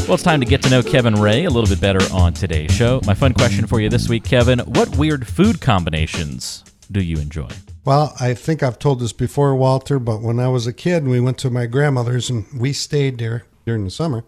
[0.05, 2.71] Well, it's time to get to know Kevin Ray a little bit better on today's
[2.71, 3.01] show.
[3.07, 7.49] My fun question for you this week, Kevin what weird food combinations do you enjoy?
[7.87, 11.19] Well, I think I've told this before, Walter, but when I was a kid, we
[11.19, 14.23] went to my grandmother's and we stayed there during the summer.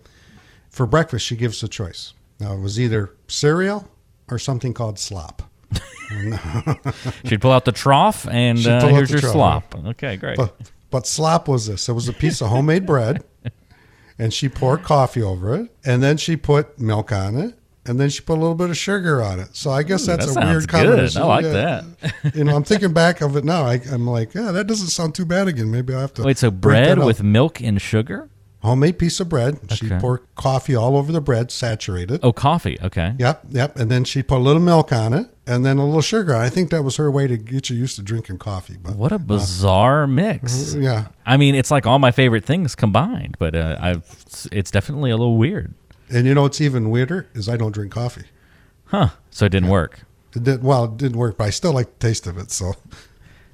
[0.71, 2.15] For breakfast, she gives a choice.
[2.41, 3.91] Now, it was either cereal
[4.31, 5.43] or something called slop.
[7.27, 9.75] She'd pull out the trough and uh, here's your trough, slop.
[9.89, 10.39] Okay, great.
[10.39, 10.57] But,
[10.97, 11.91] but slop was this.
[11.91, 13.23] It was a piece of homemade bread,
[14.19, 17.55] and she poured coffee over it, and then she put milk on it,
[17.85, 19.55] and then she put a little bit of sugar on it.
[19.55, 21.21] So I guess that's that a weird combination.
[21.21, 21.83] I like yeah.
[22.23, 22.35] that.
[22.35, 23.67] you know, I'm thinking back of it now.
[23.67, 25.71] I, am like, yeah, that doesn't sound too bad again.
[25.71, 26.39] Maybe I have to wait.
[26.39, 28.31] So bread with milk and sugar
[28.63, 29.57] homemade piece of bread.
[29.65, 29.75] Okay.
[29.77, 32.21] She poured coffee all over the bread, saturated.
[32.23, 32.79] Oh, coffee.
[32.83, 33.15] Okay.
[33.19, 33.77] Yep, yep.
[33.77, 36.35] And then she put a little milk on it, and then a little sugar.
[36.35, 38.77] I think that was her way to get you used to drinking coffee.
[38.81, 40.75] But what a bizarre uh, mix.
[40.75, 41.09] Yeah.
[41.25, 44.05] I mean, it's like all my favorite things combined, but uh, I've
[44.53, 45.75] it's definitely a little weird.
[46.09, 48.27] And you know what's even weirder is I don't drink coffee.
[48.87, 49.09] Huh.
[49.31, 49.73] So it didn't yeah.
[49.73, 50.01] work.
[50.35, 50.85] It did well.
[50.85, 52.51] It didn't work, but I still like the taste of it.
[52.51, 52.75] So.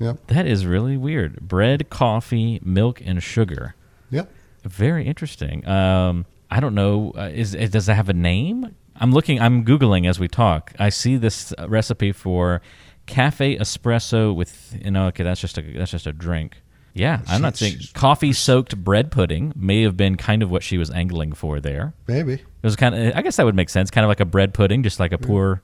[0.02, 0.26] Yep.
[0.28, 1.40] That is really weird.
[1.46, 3.76] Bread, coffee, milk, and sugar.
[4.10, 4.28] Yep.
[4.64, 5.66] Very interesting.
[5.66, 7.12] Um, I don't know.
[7.16, 8.74] Uh, is it, does it have a name?
[8.96, 9.40] I'm looking.
[9.40, 10.72] I'm googling as we talk.
[10.78, 12.60] I see this recipe for
[13.06, 15.06] cafe espresso with you know.
[15.06, 16.58] Okay, that's just a that's just a drink.
[16.94, 20.76] Yeah, I'm not saying coffee soaked bread pudding may have been kind of what she
[20.76, 21.94] was angling for there.
[22.06, 23.16] Maybe it was kind of.
[23.16, 23.90] I guess that would make sense.
[23.90, 25.62] Kind of like a bread pudding, just like a poor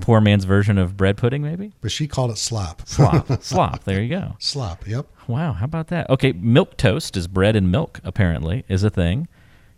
[0.00, 1.72] poor man's version of bread pudding, maybe.
[1.80, 2.86] But she called it slop.
[2.86, 3.84] Slop, slop.
[3.84, 4.36] There you go.
[4.38, 4.86] Slop.
[4.86, 5.06] Yep.
[5.26, 6.08] Wow, how about that?
[6.10, 8.00] Okay, milk toast is bread and milk.
[8.04, 9.28] Apparently, is a thing.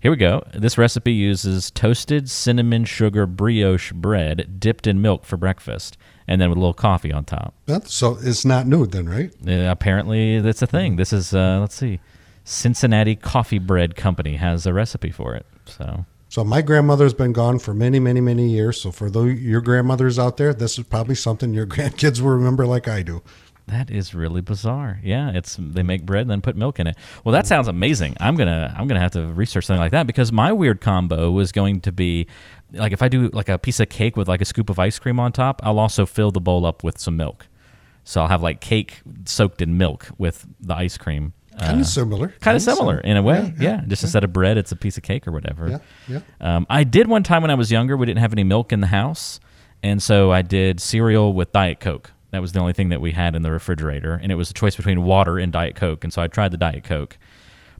[0.00, 0.46] Here we go.
[0.52, 5.96] This recipe uses toasted cinnamon sugar brioche bread dipped in milk for breakfast,
[6.28, 7.54] and then with a little coffee on top.
[7.84, 9.32] so it's not new then, right?
[9.46, 10.96] Uh, apparently, that's a thing.
[10.96, 12.00] This is uh, let's see,
[12.44, 15.46] Cincinnati Coffee Bread Company has a recipe for it.
[15.64, 18.80] So so my grandmother's been gone for many, many, many years.
[18.80, 22.66] So for the, your grandmothers out there, this is probably something your grandkids will remember
[22.66, 23.22] like I do.
[23.68, 25.00] That is really bizarre.
[25.02, 26.96] Yeah, it's they make bread and then put milk in it.
[27.24, 28.16] Well, that sounds amazing.
[28.20, 31.50] I'm gonna I'm gonna have to research something like that because my weird combo was
[31.50, 32.28] going to be
[32.72, 35.00] like if I do like a piece of cake with like a scoop of ice
[35.00, 37.48] cream on top, I'll also fill the bowl up with some milk.
[38.04, 42.28] So I'll have like cake soaked in milk with the ice cream Kind of similar.
[42.40, 43.54] Kind of similar in a way.
[43.58, 43.82] Yeah.
[43.86, 45.68] Just instead of bread, it's a piece of cake or whatever.
[45.68, 45.78] Yeah,
[46.08, 46.20] yeah.
[46.40, 47.96] Um, I did one time when I was younger.
[47.96, 49.40] We didn't have any milk in the house,
[49.82, 52.12] and so I did cereal with Diet Coke.
[52.32, 54.54] That was the only thing that we had in the refrigerator, and it was a
[54.54, 56.04] choice between water and Diet Coke.
[56.04, 57.16] And so I tried the Diet Coke,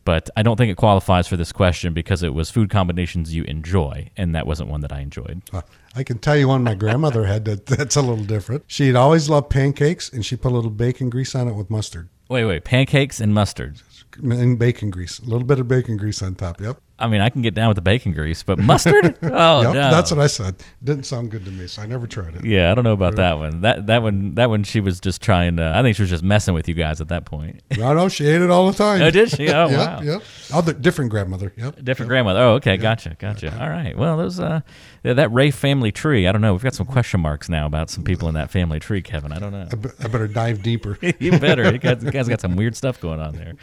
[0.04, 3.42] but I don't think it qualifies for this question because it was food combinations you
[3.44, 5.42] enjoy, and that wasn't one that I enjoyed.
[5.52, 5.62] Uh,
[5.94, 8.64] I can tell you one my grandmother had that that's a little different.
[8.68, 12.08] She'd always loved pancakes, and she put a little bacon grease on it with mustard.
[12.28, 13.80] Wait, wait, pancakes and mustard.
[14.22, 16.60] And bacon grease, a little bit of bacon grease on top.
[16.60, 16.80] Yep.
[16.98, 19.18] I mean, I can get down with the bacon grease, but mustard?
[19.38, 19.90] Oh, yep, no.
[19.90, 20.56] that's what I said.
[20.82, 22.44] Didn't sound good to me, so I never tried it.
[22.44, 23.60] Yeah, I don't know about that one.
[23.62, 26.22] That that one that one she was just trying to I think she was just
[26.22, 27.60] messing with you guys at that point.
[27.76, 29.02] No, no, she ate it all the time.
[29.02, 29.46] Oh, did she?
[29.56, 30.00] Oh, yep, wow.
[30.02, 30.22] Yep.
[30.52, 31.52] Other different grandmother.
[31.56, 31.82] Yep.
[31.84, 32.40] Different grandmother.
[32.40, 33.58] Oh, okay, gotcha, gotcha.
[33.60, 33.96] All right.
[33.96, 34.60] Well, those uh,
[35.02, 36.26] yeah, that Ray family tree.
[36.26, 36.52] I don't know.
[36.52, 39.32] We've got some question marks now about some people in that family tree, Kevin.
[39.32, 39.66] I don't know.
[39.70, 40.98] I, be- I better dive deeper.
[41.18, 41.70] you better.
[41.72, 43.54] You guys, you guys got some weird stuff going on there.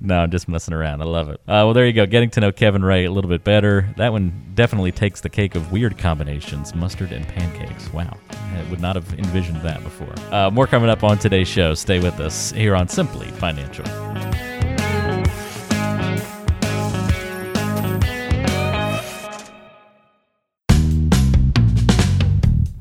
[0.00, 1.02] No, I'm just messing around.
[1.02, 1.40] I love it.
[1.46, 2.06] Uh, well, there you go.
[2.06, 3.92] Getting to know Kevin Ray a little bit better.
[3.98, 7.92] That one definitely takes the cake of weird combinations: mustard and pancakes.
[7.92, 10.14] Wow, I would not have envisioned that before.
[10.32, 11.74] Uh, more coming up on today's show.
[11.74, 13.84] Stay with us here on Simply Financial.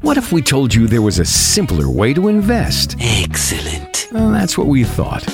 [0.02, 2.96] What if we told you there was a simpler way to invest?
[3.00, 4.08] Excellent.
[4.12, 5.26] Well, that's what we thought.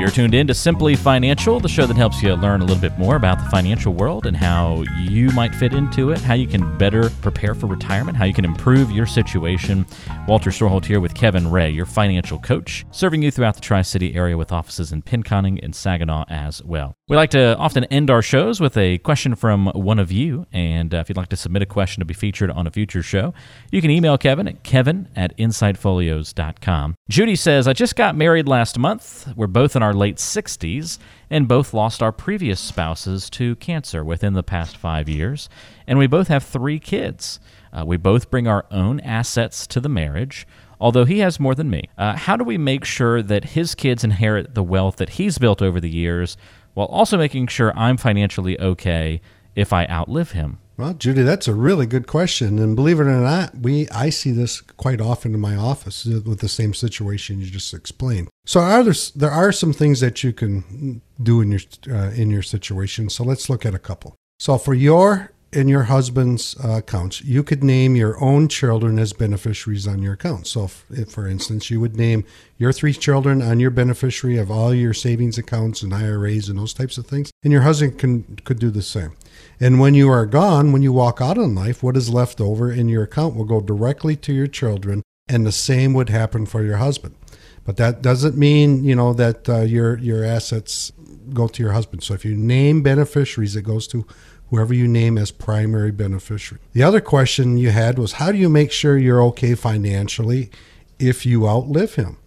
[0.00, 2.98] You're tuned in to Simply Financial, the show that helps you learn a little bit
[2.98, 6.78] more about the financial world and how you might fit into it, how you can
[6.78, 9.84] better prepare for retirement, how you can improve your situation.
[10.26, 14.14] Walter Storholt here with Kevin Ray, your financial coach, serving you throughout the Tri City
[14.14, 16.96] area with offices in Pinconning and Saginaw as well.
[17.10, 20.46] We like to often end our shows with a question from one of you.
[20.52, 23.02] And uh, if you'd like to submit a question to be featured on a future
[23.02, 23.34] show,
[23.70, 26.94] you can email Kevin at kevin at insightfolios.com.
[27.08, 29.28] Judy says, I just got married last month.
[29.34, 34.34] We're both in our late 60s and both lost our previous spouses to cancer within
[34.34, 35.48] the past five years.
[35.86, 37.40] And we both have three kids.
[37.72, 40.46] Uh, we both bring our own assets to the marriage
[40.80, 41.84] although he has more than me.
[41.98, 45.60] Uh, how do we make sure that his kids inherit the wealth that he's built
[45.60, 46.36] over the years
[46.74, 49.20] while also making sure I'm financially okay
[49.54, 50.58] if I outlive him?
[50.80, 54.30] Well, Judy, that's a really good question, and believe it or not, we I see
[54.30, 58.28] this quite often in my office with the same situation you just explained.
[58.46, 61.60] So, are there there are some things that you can do in your
[61.90, 63.10] uh, in your situation?
[63.10, 64.14] So, let's look at a couple.
[64.38, 69.12] So, for your in your husband's uh, accounts, you could name your own children as
[69.12, 70.46] beneficiaries on your account.
[70.46, 72.24] So, if, if, for instance, you would name
[72.56, 76.74] your three children on your beneficiary of all your savings accounts and IRAs and those
[76.74, 79.16] types of things, and your husband can could do the same.
[79.58, 82.70] And when you are gone, when you walk out in life, what is left over
[82.70, 86.62] in your account will go directly to your children, and the same would happen for
[86.62, 87.16] your husband.
[87.64, 90.92] But that doesn't mean you know that uh, your your assets
[91.34, 92.02] go to your husband.
[92.02, 94.06] So if you name beneficiaries, it goes to
[94.50, 96.60] whoever you name as primary beneficiary.
[96.72, 100.50] The other question you had was how do you make sure you're okay financially
[100.98, 102.18] if you outlive him?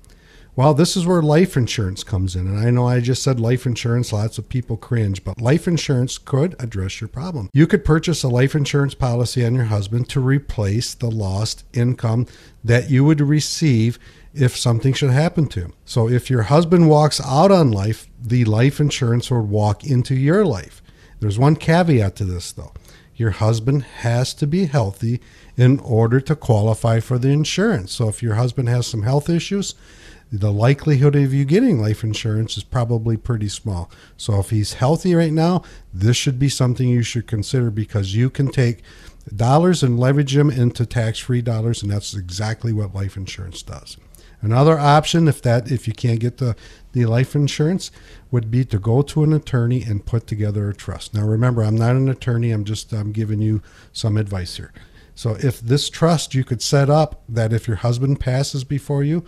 [0.55, 2.45] Well, this is where life insurance comes in.
[2.45, 6.19] And I know I just said life insurance, lots of people cringe, but life insurance
[6.19, 7.49] could address your problem.
[7.53, 12.27] You could purchase a life insurance policy on your husband to replace the lost income
[12.63, 13.97] that you would receive
[14.35, 15.73] if something should happen to him.
[15.85, 20.45] So if your husband walks out on life, the life insurance would walk into your
[20.45, 20.82] life.
[21.23, 22.73] There's one caveat to this, though.
[23.15, 25.21] Your husband has to be healthy
[25.55, 27.93] in order to qualify for the insurance.
[27.93, 29.73] So if your husband has some health issues,
[30.33, 33.89] the likelihood of you getting life insurance is probably pretty small.
[34.17, 35.63] So if he's healthy right now,
[35.93, 38.81] this should be something you should consider because you can take
[39.33, 43.95] dollars and leverage them into tax-free dollars and that's exactly what life insurance does.
[44.41, 46.57] Another option if that if you can't get the
[46.93, 47.91] the life insurance
[48.31, 51.13] would be to go to an attorney and put together a trust.
[51.13, 54.71] Now remember, I'm not an attorney, I'm just I'm giving you some advice here.
[55.15, 59.23] So if this trust you could set up that if your husband passes before you,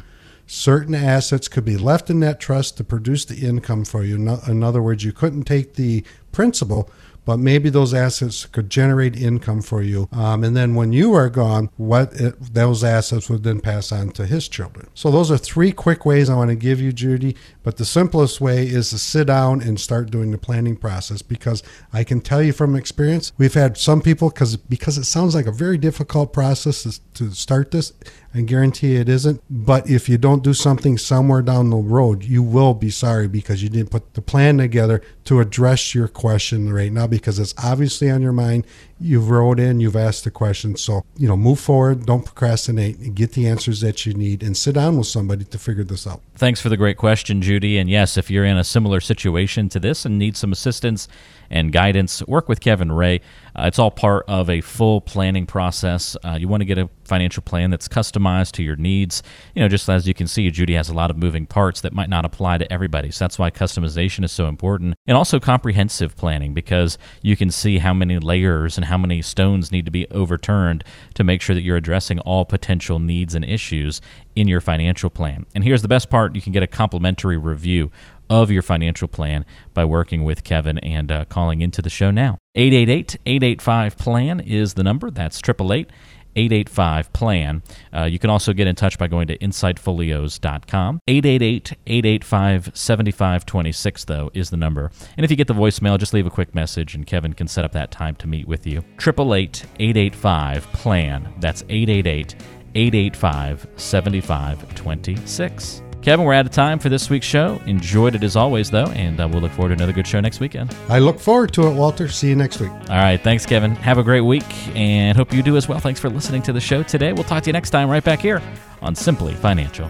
[0.47, 4.15] certain assets could be left in that trust to produce the income for you.
[4.47, 6.89] In other words, you couldn't take the principal,
[7.25, 10.07] but maybe those assets could generate income for you.
[10.11, 14.11] Um, and then when you are gone, what it, those assets would then pass on
[14.11, 14.87] to his children.
[14.93, 17.35] So those are three quick ways I want to give you, Judy.
[17.63, 21.63] But the simplest way is to sit down and start doing the planning process because
[21.91, 25.47] I can tell you from experience, we've had some people because because it sounds like
[25.47, 27.93] a very difficult process to, to start this.
[28.35, 29.41] I guarantee it isn't.
[29.49, 33.63] But if you don't do something somewhere down the road, you will be sorry because
[33.63, 38.11] you didn't put the plan together to address your question right now because it's obviously
[38.11, 38.67] on your mind
[38.99, 40.75] you've wrote in, you've asked the question.
[40.75, 44.75] So, you know, move forward, don't procrastinate, get the answers that you need, and sit
[44.75, 46.21] down with somebody to figure this out.
[46.35, 47.77] Thanks for the great question, Judy.
[47.77, 51.07] And yes, if you're in a similar situation to this and need some assistance
[51.49, 53.21] and guidance, work with Kevin Ray.
[53.55, 56.17] Uh, it's all part of a full planning process.
[56.23, 59.23] Uh, you want to get a financial plan that's customized to your needs.
[59.53, 61.93] You know, just as you can see, Judy has a lot of moving parts that
[61.93, 63.11] might not apply to everybody.
[63.11, 64.95] So that's why customization is so important.
[65.07, 69.71] And also comprehensive planning because you can see how many layers and how many stones
[69.71, 70.83] need to be overturned
[71.15, 73.99] to make sure that you're addressing all potential needs and issues
[74.35, 75.45] in your financial plan.
[75.55, 77.91] And here's the best part you can get a complimentary review
[78.29, 82.37] of your financial plan by working with Kevin and uh, calling into the show now.
[82.53, 85.09] 888 885 PLAN is the number.
[85.09, 85.89] That's 888
[86.35, 87.63] 885 PLAN.
[87.93, 90.99] Uh, you can also get in touch by going to insightfolios.com.
[91.07, 94.91] 888 885 7526, though, is the number.
[95.17, 97.65] And if you get the voicemail, just leave a quick message and Kevin can set
[97.65, 98.79] up that time to meet with you.
[98.99, 101.33] 888 885 PLAN.
[101.39, 102.35] That's 888
[102.75, 105.81] 885 7526.
[106.05, 107.59] Kevin, we're out of time for this week's show.
[107.65, 110.39] Enjoyed it as always, though, and uh, we'll look forward to another good show next
[110.39, 110.71] weekend.
[110.87, 112.09] I look forward to it, Walter.
[112.09, 112.69] See you next week.
[112.69, 113.19] All right.
[113.19, 113.71] Thanks, Kevin.
[113.77, 114.45] Have a great week,
[114.77, 115.79] and hope you do as well.
[115.79, 117.11] Thanks for listening to the show today.
[117.11, 118.39] We'll talk to you next time right back here
[118.83, 119.89] on Simply Financial.